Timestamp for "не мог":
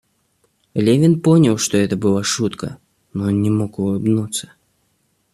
3.29-3.77